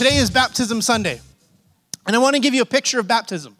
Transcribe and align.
Today 0.00 0.16
is 0.16 0.30
Baptism 0.30 0.80
Sunday. 0.80 1.20
And 2.06 2.16
I 2.16 2.18
want 2.20 2.34
to 2.34 2.40
give 2.40 2.54
you 2.54 2.62
a 2.62 2.64
picture 2.64 2.98
of 2.98 3.06
baptism, 3.06 3.54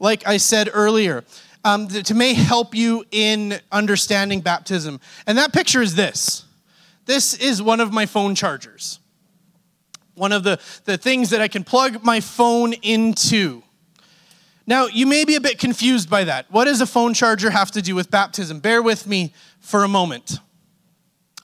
like 0.00 0.26
I 0.26 0.38
said 0.38 0.68
earlier, 0.72 1.22
um, 1.64 1.86
to 1.86 2.14
may 2.14 2.34
help 2.34 2.74
you 2.74 3.04
in 3.12 3.60
understanding 3.70 4.40
baptism. 4.40 4.98
And 5.24 5.38
that 5.38 5.52
picture 5.52 5.82
is 5.82 5.94
this 5.94 6.46
this 7.06 7.34
is 7.34 7.62
one 7.62 7.78
of 7.78 7.92
my 7.92 8.06
phone 8.06 8.34
chargers, 8.34 8.98
one 10.16 10.32
of 10.32 10.42
the, 10.42 10.58
the 10.84 10.98
things 10.98 11.30
that 11.30 11.40
I 11.40 11.46
can 11.46 11.62
plug 11.62 12.02
my 12.02 12.18
phone 12.18 12.72
into. 12.72 13.62
Now, 14.66 14.86
you 14.86 15.06
may 15.06 15.24
be 15.24 15.36
a 15.36 15.40
bit 15.40 15.60
confused 15.60 16.10
by 16.10 16.24
that. 16.24 16.50
What 16.50 16.64
does 16.64 16.80
a 16.80 16.86
phone 16.86 17.14
charger 17.14 17.50
have 17.50 17.70
to 17.70 17.80
do 17.80 17.94
with 17.94 18.10
baptism? 18.10 18.58
Bear 18.58 18.82
with 18.82 19.06
me 19.06 19.32
for 19.60 19.84
a 19.84 19.88
moment. 19.88 20.40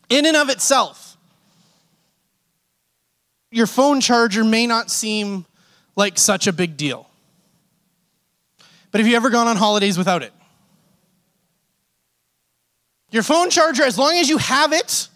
In 0.09 0.27
and 0.27 0.37
of 0.37 0.49
itself, 0.49 1.10
your 3.51 3.67
phone 3.67 4.01
charger 4.01 4.45
may 4.45 4.67
not 4.67 4.91
seem 4.91 5.45
like 5.97 6.19
such 6.19 6.47
a 6.47 6.53
big 6.53 6.77
deal. 6.77 7.09
But 8.91 9.01
have 9.01 9.09
you 9.09 9.17
ever 9.17 9.31
gone 9.31 9.49
on 9.49 9.57
holidays 9.57 9.99
without 9.99 10.23
it? 10.23 10.33
Your 13.11 13.23
phone 13.23 13.51
charger, 13.51 13.83
as 13.83 13.99
long 13.99 14.17
as 14.17 14.29
you 14.29 14.39
have 14.39 14.73
it, 14.73 15.09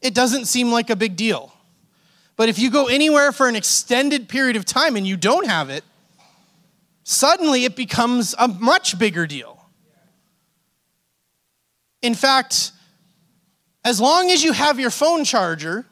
it 0.00 0.14
doesn't 0.14 0.46
seem 0.46 0.72
like 0.72 0.90
a 0.90 0.96
big 0.96 1.16
deal. 1.16 1.52
But 2.36 2.48
if 2.48 2.58
you 2.58 2.70
go 2.70 2.88
anywhere 2.88 3.30
for 3.30 3.48
an 3.48 3.54
extended 3.54 4.28
period 4.28 4.56
of 4.56 4.64
time 4.64 4.96
and 4.96 5.06
you 5.06 5.16
don't 5.16 5.46
have 5.46 5.70
it, 5.70 5.84
suddenly 7.04 7.64
it 7.64 7.76
becomes 7.76 8.34
a 8.38 8.48
much 8.48 8.98
bigger 8.98 9.26
deal. 9.26 9.64
In 12.02 12.14
fact, 12.14 12.72
as 13.84 14.00
long 14.00 14.30
as 14.30 14.42
you 14.42 14.52
have 14.52 14.80
your 14.80 14.90
phone 14.90 15.24
charger, 15.24 15.86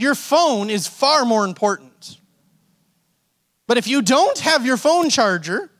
your 0.00 0.14
phone 0.14 0.70
is 0.70 0.86
far 0.86 1.24
more 1.24 1.44
important. 1.44 2.18
But 3.66 3.78
if 3.78 3.86
you 3.86 4.02
don't 4.02 4.38
have 4.38 4.64
your 4.64 4.76
phone 4.76 5.10
charger, 5.10 5.70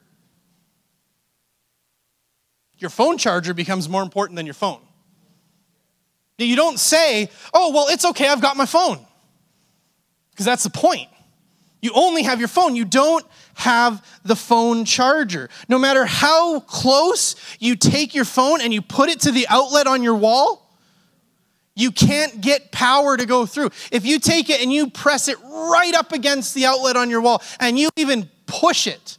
your 2.78 2.90
phone 2.90 3.18
charger 3.18 3.54
becomes 3.54 3.88
more 3.88 4.02
important 4.02 4.36
than 4.36 4.46
your 4.46 4.54
phone. 4.54 4.80
Now 6.38 6.44
you 6.44 6.56
don't 6.56 6.78
say, 6.78 7.30
oh, 7.52 7.72
well, 7.72 7.86
it's 7.88 8.04
okay, 8.04 8.28
I've 8.28 8.40
got 8.40 8.56
my 8.56 8.66
phone. 8.66 8.98
Because 10.30 10.46
that's 10.46 10.64
the 10.64 10.70
point. 10.70 11.08
You 11.82 11.92
only 11.94 12.22
have 12.22 12.38
your 12.38 12.48
phone. 12.48 12.76
You 12.76 12.84
don't 12.84 13.24
have 13.54 14.04
the 14.22 14.36
phone 14.36 14.84
charger. 14.84 15.48
No 15.68 15.78
matter 15.78 16.04
how 16.04 16.60
close 16.60 17.36
you 17.58 17.74
take 17.74 18.14
your 18.14 18.24
phone 18.24 18.60
and 18.60 18.72
you 18.72 18.82
put 18.82 19.08
it 19.08 19.20
to 19.20 19.32
the 19.32 19.46
outlet 19.48 19.86
on 19.86 20.02
your 20.02 20.14
wall, 20.14 20.59
you 21.74 21.90
can't 21.90 22.40
get 22.40 22.72
power 22.72 23.16
to 23.16 23.26
go 23.26 23.46
through. 23.46 23.70
If 23.90 24.04
you 24.04 24.18
take 24.18 24.50
it 24.50 24.60
and 24.60 24.72
you 24.72 24.90
press 24.90 25.28
it 25.28 25.38
right 25.42 25.94
up 25.94 26.12
against 26.12 26.54
the 26.54 26.66
outlet 26.66 26.96
on 26.96 27.10
your 27.10 27.20
wall 27.20 27.42
and 27.58 27.78
you 27.78 27.90
even 27.96 28.28
push 28.46 28.86
it 28.86 29.18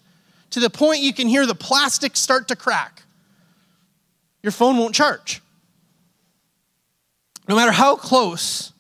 to 0.52 0.60
the 0.60 0.70
point 0.70 1.00
you 1.02 1.14
can 1.14 1.28
hear 1.28 1.46
the 1.46 1.56
plastic 1.56 2.16
start 2.16 2.48
to 2.50 2.56
crack, 2.56 3.04
your 4.44 4.52
phone 4.52 4.78
won't 4.78 4.94
charge. 4.94 5.42
No 7.48 7.56
matter 7.56 7.72
how 7.72 7.96
close 7.96 8.74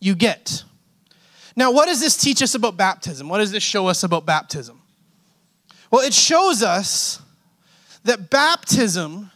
you 0.00 0.14
get. 0.14 0.64
Now, 1.54 1.70
what 1.70 1.86
does 1.86 2.00
this 2.00 2.16
teach 2.16 2.42
us 2.42 2.54
about 2.54 2.76
baptism? 2.76 3.28
What 3.28 3.38
does 3.38 3.52
this 3.52 3.62
show 3.62 3.88
us 3.88 4.02
about 4.02 4.24
baptism? 4.24 4.80
Well, 5.90 6.00
it 6.00 6.14
shows 6.14 6.62
us 6.62 7.20
that 8.04 8.30
baptism 8.30 9.30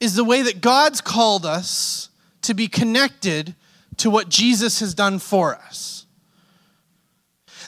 is 0.00 0.14
the 0.14 0.24
way 0.24 0.42
that 0.42 0.60
God's 0.60 1.00
called 1.00 1.44
us 1.44 2.08
to 2.46 2.54
be 2.54 2.68
connected 2.68 3.54
to 3.98 4.10
what 4.10 4.28
Jesus 4.28 4.80
has 4.80 4.94
done 4.94 5.18
for 5.18 5.54
us. 5.54 6.06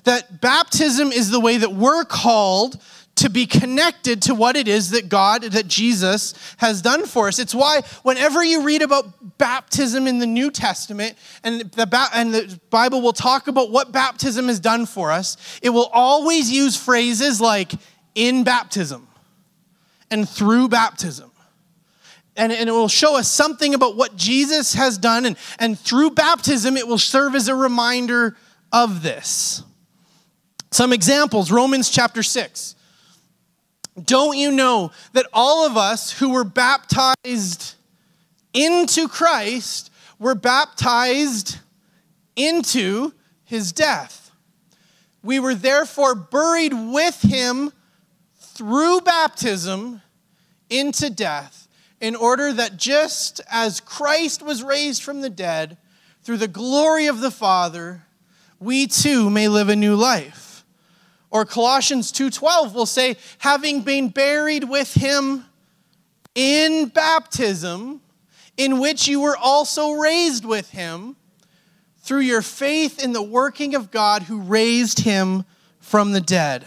That 0.04 0.40
baptism 0.40 1.10
is 1.10 1.30
the 1.30 1.40
way 1.40 1.58
that 1.58 1.72
we're 1.72 2.04
called 2.04 2.80
to 3.16 3.28
be 3.28 3.46
connected 3.46 4.22
to 4.22 4.34
what 4.34 4.54
it 4.54 4.68
is 4.68 4.90
that 4.90 5.08
God, 5.08 5.42
that 5.42 5.66
Jesus 5.66 6.34
has 6.58 6.80
done 6.80 7.04
for 7.04 7.26
us. 7.26 7.40
It's 7.40 7.54
why 7.54 7.80
whenever 8.04 8.44
you 8.44 8.62
read 8.62 8.80
about 8.80 9.38
baptism 9.38 10.06
in 10.06 10.20
the 10.20 10.26
New 10.26 10.52
Testament 10.52 11.16
and 11.42 11.62
the, 11.62 12.08
and 12.14 12.32
the 12.32 12.60
Bible 12.70 13.02
will 13.02 13.12
talk 13.12 13.48
about 13.48 13.72
what 13.72 13.90
baptism 13.90 14.46
has 14.46 14.60
done 14.60 14.86
for 14.86 15.10
us, 15.10 15.36
it 15.62 15.70
will 15.70 15.90
always 15.92 16.48
use 16.52 16.76
phrases 16.76 17.40
like 17.40 17.72
in 18.14 18.44
baptism 18.44 19.08
and 20.12 20.28
through 20.28 20.68
baptism 20.68 21.32
and, 22.38 22.52
and 22.52 22.68
it 22.68 22.72
will 22.72 22.88
show 22.88 23.16
us 23.16 23.30
something 23.30 23.74
about 23.74 23.96
what 23.96 24.16
Jesus 24.16 24.74
has 24.74 24.96
done. 24.96 25.26
And, 25.26 25.36
and 25.58 25.78
through 25.78 26.10
baptism, 26.10 26.76
it 26.76 26.86
will 26.86 26.96
serve 26.96 27.34
as 27.34 27.48
a 27.48 27.54
reminder 27.54 28.36
of 28.72 29.02
this. 29.02 29.62
Some 30.70 30.92
examples 30.92 31.50
Romans 31.50 31.90
chapter 31.90 32.22
6. 32.22 32.76
Don't 34.04 34.36
you 34.36 34.52
know 34.52 34.92
that 35.12 35.26
all 35.32 35.66
of 35.66 35.76
us 35.76 36.12
who 36.12 36.30
were 36.30 36.44
baptized 36.44 37.74
into 38.54 39.08
Christ 39.08 39.90
were 40.20 40.36
baptized 40.36 41.58
into 42.36 43.12
his 43.44 43.72
death? 43.72 44.30
We 45.24 45.40
were 45.40 45.56
therefore 45.56 46.14
buried 46.14 46.72
with 46.72 47.20
him 47.22 47.72
through 48.38 49.00
baptism 49.00 50.02
into 50.70 51.10
death 51.10 51.67
in 52.00 52.14
order 52.14 52.52
that 52.52 52.76
just 52.76 53.40
as 53.50 53.80
Christ 53.80 54.42
was 54.42 54.62
raised 54.62 55.02
from 55.02 55.20
the 55.20 55.30
dead 55.30 55.76
through 56.22 56.36
the 56.38 56.48
glory 56.48 57.06
of 57.06 57.20
the 57.20 57.30
Father, 57.30 58.04
we 58.60 58.86
too 58.86 59.30
may 59.30 59.48
live 59.48 59.68
a 59.68 59.76
new 59.76 59.96
life. 59.96 60.64
Or 61.30 61.44
Colossians 61.44 62.12
2:12 62.12 62.72
will 62.72 62.86
say, 62.86 63.16
having 63.38 63.82
been 63.82 64.08
buried 64.08 64.64
with 64.64 64.94
him 64.94 65.44
in 66.34 66.86
baptism, 66.86 68.00
in 68.56 68.78
which 68.78 69.06
you 69.06 69.20
were 69.20 69.36
also 69.36 69.92
raised 69.92 70.44
with 70.44 70.70
him 70.70 71.16
through 72.02 72.20
your 72.20 72.42
faith 72.42 73.02
in 73.02 73.12
the 73.12 73.22
working 73.22 73.74
of 73.74 73.90
God 73.90 74.22
who 74.24 74.40
raised 74.40 75.00
him 75.00 75.44
from 75.80 76.12
the 76.12 76.20
dead. 76.20 76.66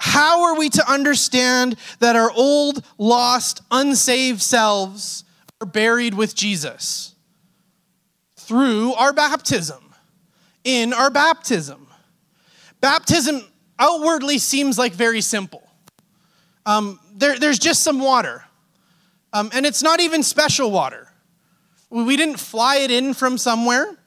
How 0.00 0.44
are 0.44 0.58
we 0.58 0.70
to 0.70 0.90
understand 0.90 1.76
that 1.98 2.16
our 2.16 2.30
old, 2.32 2.82
lost, 2.96 3.60
unsaved 3.70 4.40
selves 4.40 5.24
are 5.60 5.66
buried 5.66 6.14
with 6.14 6.34
Jesus? 6.34 7.14
Through 8.36 8.94
our 8.94 9.12
baptism. 9.12 9.92
In 10.64 10.94
our 10.94 11.10
baptism. 11.10 11.86
Baptism 12.80 13.42
outwardly 13.78 14.38
seems 14.38 14.78
like 14.78 14.94
very 14.94 15.20
simple. 15.20 15.68
Um, 16.64 16.98
there, 17.14 17.38
there's 17.38 17.58
just 17.58 17.82
some 17.82 18.00
water, 18.00 18.44
um, 19.34 19.50
and 19.52 19.66
it's 19.66 19.82
not 19.82 20.00
even 20.00 20.22
special 20.22 20.70
water. 20.70 21.08
We 21.90 22.16
didn't 22.16 22.38
fly 22.38 22.76
it 22.76 22.90
in 22.90 23.12
from 23.12 23.36
somewhere. 23.36 23.98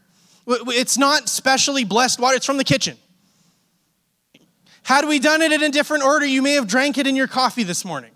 It's 0.47 0.97
not 0.97 1.29
specially 1.29 1.83
blessed 1.83 2.19
water, 2.19 2.37
it's 2.37 2.45
from 2.45 2.57
the 2.57 2.63
kitchen. 2.63 2.97
Had 4.83 5.07
we 5.07 5.19
done 5.19 5.41
it 5.41 5.51
in 5.51 5.63
a 5.63 5.69
different 5.69 6.03
order, 6.03 6.25
you 6.25 6.41
may 6.41 6.53
have 6.53 6.67
drank 6.67 6.97
it 6.97 7.07
in 7.07 7.15
your 7.15 7.27
coffee 7.27 7.63
this 7.63 7.85
morning. 7.85 8.11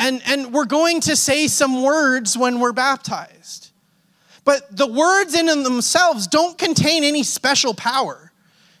And, 0.00 0.22
and 0.26 0.52
we're 0.52 0.64
going 0.64 1.00
to 1.02 1.16
say 1.16 1.48
some 1.48 1.82
words 1.82 2.38
when 2.38 2.60
we're 2.60 2.72
baptized. 2.72 3.72
But 4.44 4.74
the 4.74 4.86
words 4.86 5.34
in 5.34 5.46
themselves 5.62 6.26
don't 6.26 6.56
contain 6.56 7.04
any 7.04 7.22
special 7.22 7.74
power. 7.74 8.32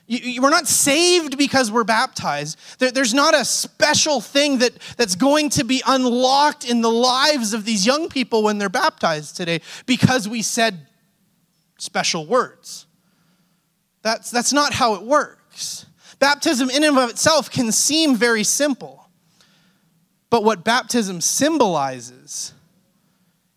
You, 0.06 0.18
you, 0.18 0.42
we're 0.42 0.50
not 0.50 0.66
saved 0.66 1.36
because 1.36 1.70
we're 1.70 1.84
baptized. 1.84 2.56
There, 2.78 2.90
there's 2.90 3.12
not 3.12 3.34
a 3.34 3.44
special 3.44 4.20
thing 4.20 4.58
that, 4.58 4.72
that's 4.96 5.16
going 5.16 5.50
to 5.50 5.64
be 5.64 5.82
unlocked 5.86 6.68
in 6.68 6.80
the 6.80 6.90
lives 6.90 7.52
of 7.52 7.64
these 7.64 7.84
young 7.84 8.08
people 8.08 8.42
when 8.42 8.58
they're 8.58 8.70
baptized 8.70 9.36
today 9.36 9.60
because 9.84 10.26
we 10.28 10.40
said 10.40 10.86
special 11.78 12.26
words. 12.26 12.86
That's, 14.02 14.30
that's 14.30 14.52
not 14.52 14.72
how 14.72 14.94
it 14.94 15.02
works. 15.02 15.84
Baptism, 16.18 16.70
in 16.70 16.84
and 16.84 16.98
of 16.98 17.10
itself, 17.10 17.50
can 17.50 17.70
seem 17.72 18.16
very 18.16 18.44
simple. 18.44 19.08
But 20.30 20.44
what 20.44 20.64
baptism 20.64 21.20
symbolizes 21.20 22.52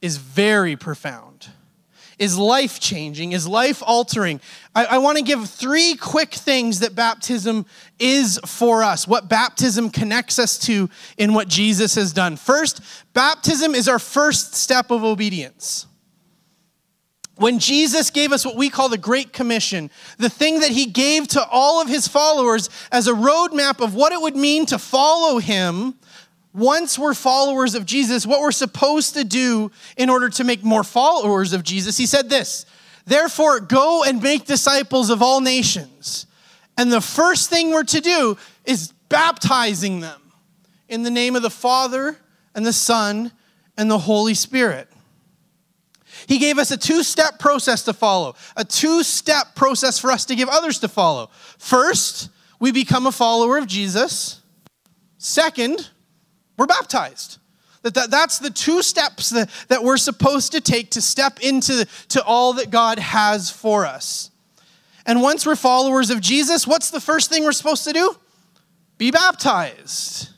is 0.01 0.17
very 0.17 0.75
profound, 0.75 1.49
is 2.17 2.37
life 2.37 2.79
changing, 2.79 3.33
is 3.33 3.47
life 3.47 3.83
altering. 3.85 4.39
I, 4.73 4.85
I 4.85 4.97
want 4.99 5.17
to 5.17 5.23
give 5.23 5.49
three 5.49 5.95
quick 5.95 6.33
things 6.33 6.79
that 6.79 6.95
baptism 6.95 7.65
is 7.99 8.39
for 8.45 8.83
us, 8.83 9.07
what 9.07 9.27
baptism 9.27 9.89
connects 9.89 10.39
us 10.39 10.57
to 10.59 10.89
in 11.17 11.33
what 11.33 11.47
Jesus 11.47 11.95
has 11.95 12.13
done. 12.13 12.37
First, 12.37 12.81
baptism 13.13 13.75
is 13.75 13.87
our 13.87 13.99
first 13.99 14.55
step 14.55 14.91
of 14.91 15.03
obedience. 15.03 15.87
When 17.41 17.57
Jesus 17.57 18.11
gave 18.11 18.31
us 18.31 18.45
what 18.45 18.55
we 18.55 18.69
call 18.69 18.87
the 18.87 18.99
Great 18.99 19.33
Commission, 19.33 19.89
the 20.19 20.29
thing 20.29 20.59
that 20.59 20.69
he 20.69 20.85
gave 20.85 21.27
to 21.29 21.43
all 21.43 21.81
of 21.81 21.87
his 21.87 22.07
followers 22.07 22.69
as 22.91 23.07
a 23.07 23.13
roadmap 23.13 23.83
of 23.83 23.95
what 23.95 24.13
it 24.13 24.21
would 24.21 24.35
mean 24.35 24.67
to 24.67 24.77
follow 24.77 25.39
him 25.39 25.95
once 26.53 26.99
we're 26.99 27.15
followers 27.15 27.73
of 27.73 27.87
Jesus, 27.87 28.27
what 28.27 28.41
we're 28.41 28.51
supposed 28.51 29.15
to 29.15 29.23
do 29.23 29.71
in 29.97 30.07
order 30.07 30.29
to 30.29 30.43
make 30.43 30.63
more 30.63 30.83
followers 30.83 31.51
of 31.51 31.63
Jesus, 31.63 31.97
he 31.97 32.05
said 32.05 32.29
this 32.29 32.67
Therefore, 33.07 33.59
go 33.59 34.03
and 34.03 34.21
make 34.21 34.45
disciples 34.45 35.09
of 35.09 35.23
all 35.23 35.41
nations. 35.41 36.27
And 36.77 36.93
the 36.93 37.01
first 37.01 37.49
thing 37.49 37.71
we're 37.71 37.85
to 37.85 38.01
do 38.01 38.37
is 38.65 38.91
baptizing 39.09 39.99
them 39.99 40.21
in 40.87 41.01
the 41.01 41.09
name 41.09 41.35
of 41.35 41.41
the 41.41 41.49
Father 41.49 42.17
and 42.53 42.67
the 42.67 42.71
Son 42.71 43.31
and 43.79 43.89
the 43.89 43.97
Holy 43.97 44.35
Spirit. 44.35 44.87
He 46.27 46.37
gave 46.37 46.57
us 46.57 46.71
a 46.71 46.77
two 46.77 47.03
step 47.03 47.39
process 47.39 47.83
to 47.83 47.93
follow, 47.93 48.35
a 48.55 48.65
two 48.65 49.03
step 49.03 49.55
process 49.55 49.99
for 49.99 50.11
us 50.11 50.25
to 50.25 50.35
give 50.35 50.49
others 50.49 50.79
to 50.79 50.87
follow. 50.87 51.29
First, 51.57 52.29
we 52.59 52.71
become 52.71 53.07
a 53.07 53.11
follower 53.11 53.57
of 53.57 53.67
Jesus. 53.67 54.41
Second, 55.17 55.89
we're 56.57 56.67
baptized. 56.67 57.37
That, 57.83 57.95
that, 57.95 58.11
that's 58.11 58.39
the 58.39 58.51
two 58.51 58.83
steps 58.83 59.29
that, 59.29 59.49
that 59.67 59.83
we're 59.83 59.97
supposed 59.97 60.51
to 60.51 60.61
take 60.61 60.91
to 60.91 61.01
step 61.01 61.39
into 61.41 61.87
to 62.09 62.23
all 62.23 62.53
that 62.53 62.69
God 62.69 62.99
has 62.99 63.49
for 63.49 63.85
us. 63.85 64.29
And 65.05 65.21
once 65.21 65.45
we're 65.45 65.55
followers 65.55 66.09
of 66.09 66.21
Jesus, 66.21 66.67
what's 66.67 66.91
the 66.91 67.01
first 67.01 67.29
thing 67.29 67.43
we're 67.43 67.51
supposed 67.53 67.83
to 67.85 67.93
do? 67.93 68.15
Be 68.97 69.09
baptized. 69.09 70.29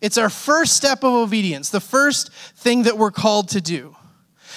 It's 0.00 0.18
our 0.18 0.30
first 0.30 0.74
step 0.74 1.04
of 1.04 1.12
obedience, 1.12 1.70
the 1.70 1.80
first 1.80 2.32
thing 2.32 2.84
that 2.84 2.96
we're 2.96 3.10
called 3.10 3.50
to 3.50 3.60
do. 3.60 3.95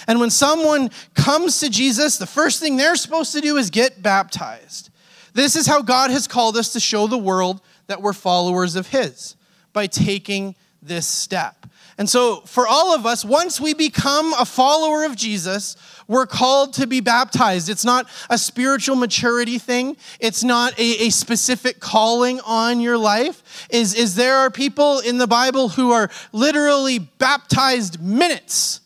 And 0.09 0.19
when 0.19 0.31
someone 0.31 0.89
comes 1.13 1.59
to 1.59 1.69
Jesus, 1.69 2.17
the 2.17 2.25
first 2.25 2.59
thing 2.59 2.77
they're 2.77 2.95
supposed 2.95 3.31
to 3.33 3.41
do 3.41 3.57
is 3.57 3.69
get 3.69 4.01
baptized. 4.01 4.89
This 5.33 5.55
is 5.55 5.67
how 5.67 5.83
God 5.83 6.09
has 6.09 6.27
called 6.27 6.57
us 6.57 6.73
to 6.73 6.79
show 6.79 7.05
the 7.05 7.17
world 7.17 7.61
that 7.85 8.01
we're 8.01 8.13
followers 8.13 8.75
of 8.75 8.87
His 8.87 9.35
by 9.71 9.85
taking 9.85 10.55
this 10.81 11.05
step. 11.05 11.67
And 11.99 12.09
so, 12.09 12.37
for 12.41 12.65
all 12.67 12.95
of 12.95 13.05
us, 13.05 13.23
once 13.23 13.61
we 13.61 13.75
become 13.75 14.33
a 14.33 14.45
follower 14.45 15.03
of 15.03 15.15
Jesus, 15.15 15.75
we're 16.07 16.25
called 16.25 16.73
to 16.75 16.87
be 16.87 17.01
baptized. 17.01 17.69
It's 17.69 17.85
not 17.85 18.07
a 18.31 18.37
spiritual 18.39 18.95
maturity 18.95 19.59
thing. 19.59 19.95
It's 20.19 20.43
not 20.43 20.73
a, 20.79 21.05
a, 21.05 21.09
specific 21.11 21.79
calling 21.79 22.39
on 22.39 22.79
your 22.79 22.97
life. 22.97 23.67
Is, 23.69 23.93
is 23.93 24.15
there 24.15 24.37
are 24.37 24.49
people 24.49 25.01
in 25.01 25.19
the 25.19 25.27
Bible 25.27 25.69
who 25.69 25.91
are 25.91 26.09
literally 26.31 26.97
baptized 26.97 28.01
minutes 28.01 28.81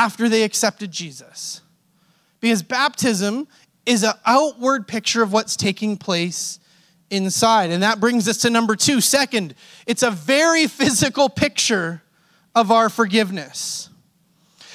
after 0.00 0.30
they 0.30 0.44
accepted 0.44 0.90
Jesus. 0.90 1.60
Because 2.40 2.62
baptism 2.62 3.46
is 3.84 4.02
an 4.02 4.14
outward 4.24 4.88
picture 4.88 5.22
of 5.22 5.30
what's 5.30 5.56
taking 5.56 5.98
place 5.98 6.58
inside. 7.10 7.70
And 7.70 7.82
that 7.82 8.00
brings 8.00 8.26
us 8.26 8.38
to 8.38 8.50
number 8.50 8.76
two. 8.76 9.02
Second, 9.02 9.54
it's 9.86 10.02
a 10.02 10.10
very 10.10 10.66
physical 10.68 11.28
picture 11.28 12.00
of 12.54 12.70
our 12.70 12.88
forgiveness. 12.88 13.90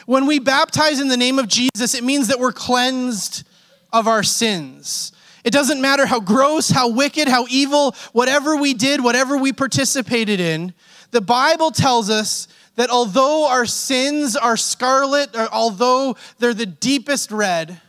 When 0.06 0.28
we 0.28 0.38
baptize 0.38 1.02
in 1.02 1.08
the 1.08 1.18
name 1.18 1.40
of 1.40 1.48
Jesus, 1.48 1.96
it 1.96 2.04
means 2.04 2.28
that 2.28 2.40
we're 2.40 2.54
cleansed 2.54 3.48
of 3.92 4.08
our 4.08 4.22
sins. 4.22 5.12
It 5.44 5.52
doesn't 5.52 5.82
matter 5.82 6.06
how 6.06 6.20
gross, 6.20 6.70
how 6.70 6.90
wicked, 6.90 7.28
how 7.28 7.48
evil, 7.50 7.96
whatever 8.14 8.58
we 8.58 8.76
did, 8.76 9.04
whatever 9.04 9.38
we 9.38 9.54
participated 9.54 10.40
in, 10.40 10.76
the 11.10 11.22
Bible 11.22 11.72
tells 11.72 12.12
us 12.12 12.48
that 12.76 12.90
although 12.90 13.48
our 13.48 13.66
sins 13.66 14.36
are 14.36 14.58
scarlet, 14.58 15.36
or 15.36 15.48
although 15.52 16.16
they're 16.40 16.54
the 16.54 16.66
deepest 16.66 17.32
red, 17.32 17.80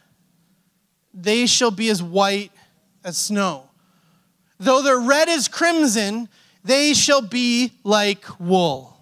they 1.13 1.47
shall 1.47 1.71
be 1.71 1.89
as 1.89 2.03
white 2.03 2.53
as 3.05 3.17
snow. 3.17 3.69
Though 4.59 4.83
they're 4.83 4.99
red 4.99 5.29
as 5.29 5.49
crimson, 5.49 6.29
they 6.65 6.95
shall 6.95 7.23
be 7.23 7.73
like 7.85 8.25
wool. 8.41 8.97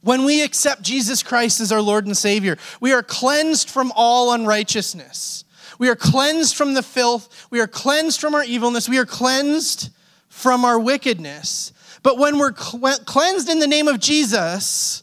When 0.00 0.24
we 0.24 0.42
accept 0.42 0.82
Jesus 0.82 1.22
Christ 1.22 1.60
as 1.60 1.72
our 1.72 1.82
Lord 1.82 2.06
and 2.06 2.16
Savior, 2.16 2.56
we 2.80 2.92
are 2.92 3.02
cleansed 3.02 3.68
from 3.68 3.92
all 3.94 4.32
unrighteousness. 4.32 5.44
We 5.78 5.88
are 5.88 5.96
cleansed 5.96 6.56
from 6.56 6.74
the 6.74 6.82
filth. 6.82 7.46
We 7.50 7.60
are 7.60 7.66
cleansed 7.66 8.20
from 8.20 8.34
our 8.34 8.44
evilness. 8.44 8.88
We 8.88 8.98
are 8.98 9.06
cleansed 9.06 9.90
from 10.28 10.64
our 10.64 10.78
wickedness. 10.78 11.72
But 12.08 12.16
when 12.16 12.38
we're 12.38 12.52
cleansed 12.52 13.50
in 13.50 13.58
the 13.58 13.66
name 13.66 13.86
of 13.86 14.00
Jesus, 14.00 15.02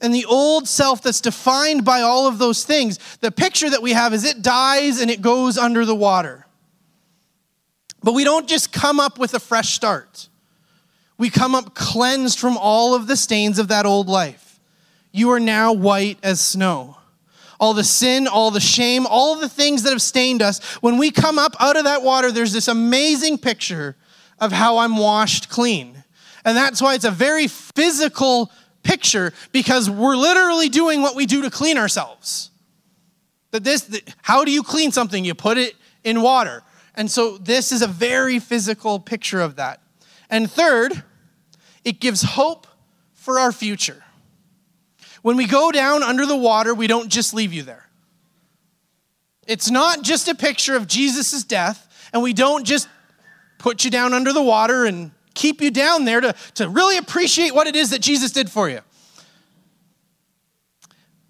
and 0.00 0.14
the 0.14 0.24
old 0.24 0.68
self 0.68 1.02
that's 1.02 1.20
defined 1.20 1.84
by 1.84 2.02
all 2.02 2.28
of 2.28 2.38
those 2.38 2.62
things, 2.62 3.00
the 3.22 3.32
picture 3.32 3.68
that 3.68 3.82
we 3.82 3.90
have 3.90 4.14
is 4.14 4.22
it 4.22 4.40
dies 4.40 5.00
and 5.00 5.10
it 5.10 5.20
goes 5.20 5.58
under 5.58 5.84
the 5.84 5.96
water. 5.96 6.46
But 8.04 8.12
we 8.12 8.22
don't 8.22 8.46
just 8.46 8.72
come 8.72 9.00
up 9.00 9.18
with 9.18 9.34
a 9.34 9.40
fresh 9.40 9.74
start. 9.74 10.28
We 11.18 11.28
come 11.28 11.56
up 11.56 11.74
cleansed 11.74 12.38
from 12.38 12.56
all 12.56 12.94
of 12.94 13.08
the 13.08 13.16
stains 13.16 13.58
of 13.58 13.66
that 13.66 13.84
old 13.84 14.08
life. 14.08 14.60
You 15.10 15.32
are 15.32 15.40
now 15.40 15.72
white 15.72 16.20
as 16.22 16.40
snow. 16.40 16.98
All 17.58 17.74
the 17.74 17.82
sin, 17.82 18.28
all 18.28 18.52
the 18.52 18.60
shame, 18.60 19.08
all 19.08 19.34
the 19.34 19.48
things 19.48 19.82
that 19.82 19.90
have 19.90 20.02
stained 20.02 20.40
us, 20.40 20.62
when 20.76 20.98
we 20.98 21.10
come 21.10 21.36
up 21.36 21.56
out 21.58 21.76
of 21.76 21.82
that 21.82 22.04
water, 22.04 22.30
there's 22.30 22.52
this 22.52 22.68
amazing 22.68 23.38
picture 23.38 23.96
of 24.38 24.52
how 24.52 24.78
I'm 24.78 24.96
washed 24.96 25.48
clean. 25.48 26.04
And 26.44 26.56
that's 26.56 26.80
why 26.80 26.94
it's 26.94 27.04
a 27.04 27.10
very 27.10 27.48
physical 27.48 28.50
picture 28.82 29.32
because 29.52 29.90
we're 29.90 30.16
literally 30.16 30.68
doing 30.68 31.02
what 31.02 31.16
we 31.16 31.26
do 31.26 31.42
to 31.42 31.50
clean 31.50 31.76
ourselves. 31.76 32.50
That 33.50 33.64
this 33.64 34.00
how 34.22 34.44
do 34.44 34.52
you 34.52 34.62
clean 34.62 34.92
something? 34.92 35.24
You 35.24 35.34
put 35.34 35.58
it 35.58 35.74
in 36.04 36.22
water. 36.22 36.62
And 36.94 37.10
so 37.10 37.36
this 37.36 37.72
is 37.72 37.82
a 37.82 37.86
very 37.86 38.38
physical 38.38 38.98
picture 38.98 39.40
of 39.40 39.56
that. 39.56 39.80
And 40.30 40.50
third, 40.50 41.02
it 41.84 42.00
gives 42.00 42.22
hope 42.22 42.66
for 43.12 43.38
our 43.38 43.52
future. 43.52 44.02
When 45.22 45.36
we 45.36 45.46
go 45.46 45.72
down 45.72 46.02
under 46.02 46.26
the 46.26 46.36
water, 46.36 46.74
we 46.74 46.86
don't 46.86 47.08
just 47.08 47.34
leave 47.34 47.52
you 47.52 47.62
there. 47.62 47.88
It's 49.46 49.70
not 49.70 50.02
just 50.02 50.28
a 50.28 50.34
picture 50.34 50.76
of 50.76 50.86
Jesus' 50.86 51.44
death, 51.44 52.10
and 52.12 52.22
we 52.22 52.32
don't 52.32 52.64
just 52.64 52.88
put 53.66 53.84
you 53.84 53.90
down 53.90 54.14
under 54.14 54.32
the 54.32 54.40
water 54.40 54.84
and 54.84 55.10
keep 55.34 55.60
you 55.60 55.72
down 55.72 56.04
there 56.04 56.20
to, 56.20 56.32
to 56.54 56.68
really 56.68 56.98
appreciate 56.98 57.52
what 57.52 57.66
it 57.66 57.74
is 57.74 57.90
that 57.90 58.00
Jesus 58.00 58.30
did 58.30 58.48
for 58.48 58.70
you. 58.70 58.78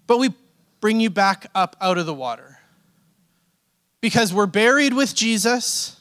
But 0.05 0.19
we 0.19 0.29
bring 0.79 0.99
you 0.99 1.09
back 1.09 1.49
up 1.55 1.75
out 1.81 1.97
of 1.97 2.05
the 2.05 2.13
water 2.13 2.59
because 4.01 4.31
we're 4.31 4.45
buried 4.45 4.93
with 4.93 5.15
Jesus, 5.15 5.99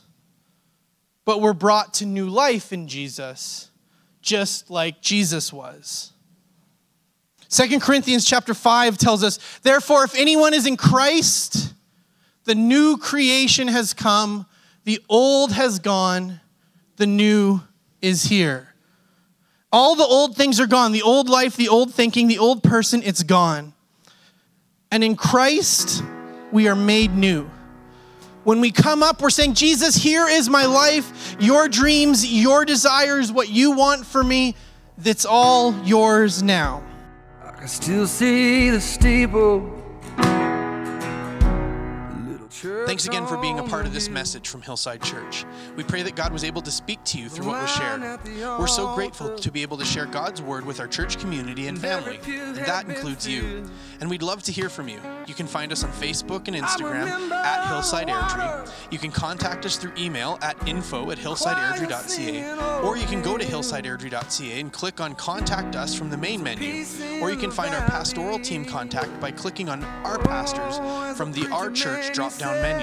but 1.25 1.41
we're 1.41 1.55
brought 1.55 1.95
to 1.95 2.05
new 2.05 2.29
life 2.29 2.71
in 2.71 2.87
Jesus, 2.87 3.71
just 4.21 4.69
like 4.69 5.01
Jesus 5.01 5.55
was. 5.55 6.13
Second 7.49 7.81
Corinthians 7.81 8.27
chapter 8.27 8.53
5 8.53 8.99
tells 8.99 9.25
us, 9.25 9.39
therefore, 9.63 10.05
if 10.05 10.15
anyone 10.15 10.53
is 10.53 10.67
in 10.67 10.77
Christ, 10.77 11.73
the 12.45 12.55
new 12.55 12.99
creation 12.99 13.69
has 13.69 13.95
come 13.95 14.45
the 14.87 15.01
old 15.09 15.53
has 15.53 15.81
gone, 15.81 16.41
the 16.95 17.09
new 17.09 17.61
is 18.01 18.23
here. 18.23 18.69
All 19.73 19.97
the 19.97 20.05
old 20.05 20.37
things 20.37 20.61
are 20.61 20.69
gone. 20.69 20.93
The 20.93 21.03
old 21.03 21.29
life, 21.29 21.57
the 21.57 21.69
old 21.69 21.93
thinking, 21.93 22.29
the 22.29 22.39
old 22.39 22.63
person, 22.63 23.03
it's 23.05 23.25
gone. 23.25 23.75
And 24.93 25.03
in 25.03 25.17
Christ, 25.17 26.05
we 26.53 26.69
are 26.69 26.77
made 26.77 27.17
new. 27.17 27.51
When 28.45 28.61
we 28.61 28.71
come 28.71 29.03
up, 29.03 29.21
we're 29.21 29.31
saying, 29.31 29.55
Jesus, 29.55 29.97
here 29.97 30.29
is 30.29 30.49
my 30.49 30.67
life, 30.67 31.35
your 31.41 31.69
dreams, 31.69 32.25
your 32.25 32.65
desires, 32.65 33.33
what 33.33 33.49
you 33.49 33.73
want 33.73 34.07
for 34.07 34.23
me. 34.23 34.55
That's 34.99 35.27
all 35.27 35.75
yours 35.83 36.45
now. 36.45 36.85
I 37.45 37.51
can 37.51 37.67
still 37.67 38.07
see 38.07 38.71
the 38.71 38.81
steeple 38.81 39.77
Thanks 42.87 43.07
again 43.07 43.27
for 43.27 43.37
being 43.37 43.59
a 43.59 43.65
part 43.65 43.85
of 43.85 43.93
this 43.93 44.09
message 44.09 44.49
from 44.49 44.63
Hillside 44.63 45.03
Church. 45.03 45.45
We 45.75 45.83
pray 45.83 46.03
that 46.03 46.15
God 46.15 46.33
was 46.33 46.45
able 46.45 46.63
to 46.63 46.71
speak 46.71 47.03
to 47.05 47.19
you 47.19 47.29
through 47.29 47.47
what 47.47 47.61
was 47.61 47.71
shared. 47.71 48.21
We're 48.59 48.69
so 48.69 48.95
grateful 48.95 49.37
to 49.37 49.51
be 49.51 49.63
able 49.63 49.77
to 49.79 49.85
share 49.85 50.07
God's 50.07 50.41
word 50.41 50.65
with 50.65 50.79
our 50.79 50.87
church 50.87 51.19
community 51.19 51.67
and 51.67 51.77
family, 51.79 52.21
and 52.27 52.57
that 52.57 52.89
includes 52.89 53.27
you. 53.27 53.69
And 54.01 54.09
we'd 54.09 54.23
love 54.23 54.43
to 54.45 54.53
hear 54.53 54.69
from 54.69 54.89
you. 54.89 55.01
You 55.27 55.35
can 55.35 55.49
find 55.49 55.73
us 55.73 55.83
on 55.83 55.91
Facebook 55.91 56.47
and 56.47 56.57
Instagram 56.57 57.31
at 57.33 57.69
Hillside 57.69 58.07
Airdrie. 58.07 58.71
You 58.93 58.99
can 58.99 59.11
contact 59.11 59.67
us 59.67 59.77
through 59.77 59.93
email 59.99 60.39
at 60.41 60.57
info 60.69 61.11
at 61.11 61.19
hillsideairdrie.ca, 61.19 62.83
or 62.83 62.97
you 62.97 63.07
can 63.07 63.21
go 63.21 63.37
to 63.37 63.45
hillsideairdrie.ca 63.45 64.61
and 64.61 64.73
click 64.73 65.01
on 65.01 65.15
Contact 65.17 65.75
Us 65.75 65.95
from 65.95 66.09
the 66.11 66.17
main 66.17 66.41
menu, 66.43 66.85
or 67.21 67.31
you 67.31 67.37
can 67.37 67.51
find 67.51 67.75
our 67.75 67.85
pastoral 67.89 68.39
team 68.39 68.65
contact 68.65 69.19
by 69.21 69.33
clicking 69.33 69.69
on 69.69 69.83
Our 70.05 70.19
Pastors 70.19 70.77
from 71.17 71.33
the 71.33 71.49
Our 71.51 71.71
Church 71.71 72.13
drop 72.15 72.37
down 72.37 72.63
menu. 72.63 72.76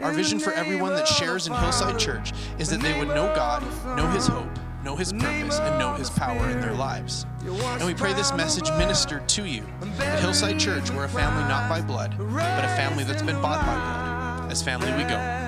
Our 0.00 0.12
vision 0.12 0.38
for 0.38 0.52
everyone 0.52 0.92
that 0.94 1.06
shares 1.08 1.46
in 1.46 1.54
Hillside 1.54 1.98
Church 1.98 2.32
is 2.58 2.68
that 2.70 2.80
they 2.80 2.98
would 2.98 3.08
know 3.08 3.32
God, 3.34 3.62
know 3.96 4.08
His 4.10 4.26
hope, 4.26 4.48
know 4.84 4.96
His 4.96 5.12
purpose, 5.12 5.58
and 5.58 5.78
know 5.78 5.94
His 5.94 6.10
power 6.10 6.50
in 6.50 6.60
their 6.60 6.74
lives. 6.74 7.26
And 7.44 7.84
we 7.84 7.94
pray 7.94 8.12
this 8.12 8.32
message 8.34 8.70
ministered 8.78 9.28
to 9.30 9.44
you. 9.44 9.64
At 10.00 10.20
Hillside 10.20 10.58
Church, 10.58 10.90
we're 10.90 11.04
a 11.04 11.08
family 11.08 11.48
not 11.48 11.68
by 11.68 11.80
blood, 11.80 12.14
but 12.18 12.64
a 12.64 12.68
family 12.76 13.04
that's 13.04 13.22
been 13.22 13.40
bought 13.40 13.64
by 13.64 13.74
blood. 13.74 14.52
As 14.52 14.62
family, 14.62 14.92
we 14.92 15.04
go. 15.04 15.46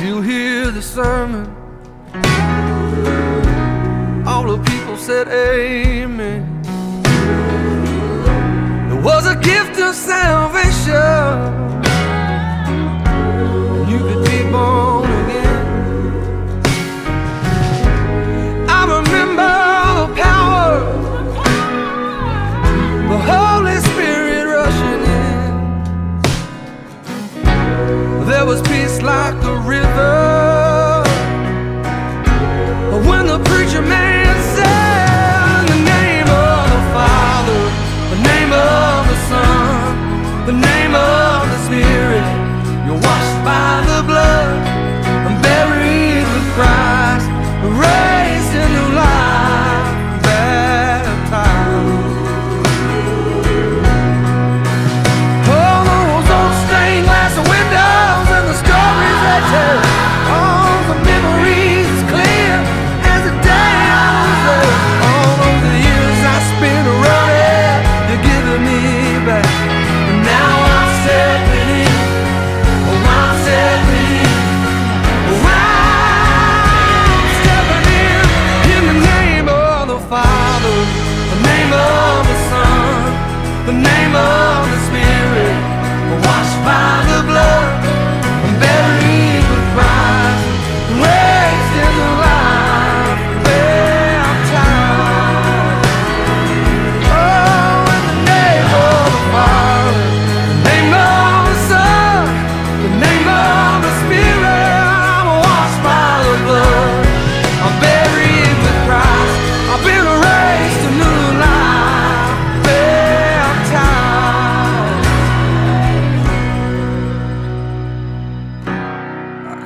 Still 0.00 0.22
hear 0.22 0.70
the 0.70 0.80
sermon. 0.80 1.44
All 4.26 4.56
the 4.56 4.56
people 4.64 4.96
said 4.96 5.28
amen. 5.28 6.49
Was 9.02 9.26
a 9.26 9.34
gift 9.36 9.80
of 9.80 9.94
salvation. 9.94 10.90
You 13.88 13.98
could 13.98 14.24
be 14.26 14.50
born 14.50 14.89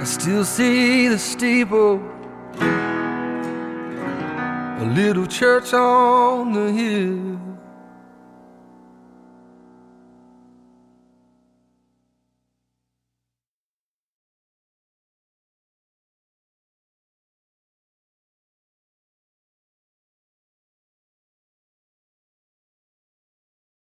I 0.05 0.07
still 0.07 0.45
see 0.45 1.09
the 1.09 1.19
steeple, 1.19 1.99
a 4.83 4.93
little 4.95 5.27
church 5.27 5.73
on 5.73 6.53
the 6.53 6.71
hill. 6.71 7.54